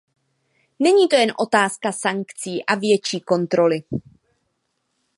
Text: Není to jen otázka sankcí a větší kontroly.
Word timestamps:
Není 0.79 1.07
to 1.07 1.15
jen 1.15 1.33
otázka 1.39 1.91
sankcí 1.91 2.65
a 2.65 2.75
větší 2.75 3.21
kontroly. 3.21 3.83